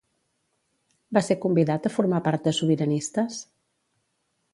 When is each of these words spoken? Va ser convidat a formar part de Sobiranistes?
Va 1.17 1.21
ser 1.27 1.37
convidat 1.43 1.85
a 1.89 1.91
formar 1.97 2.21
part 2.29 2.47
de 2.47 2.53
Sobiranistes? 2.61 3.37